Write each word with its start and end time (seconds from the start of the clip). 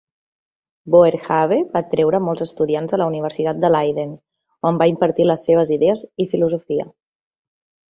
Boerhaave 0.93 1.59
va 1.75 1.81
atreure 1.85 2.21
molts 2.29 2.45
estudiants 2.45 2.97
a 2.97 2.99
la 3.03 3.07
Universitat 3.11 3.61
de 3.67 3.71
Leiden, 3.75 4.17
on 4.73 4.81
va 4.83 4.89
impartir 4.95 5.29
les 5.33 5.47
seves 5.51 5.77
idees 5.79 6.05
i 6.27 6.31
filosofia. 6.35 6.91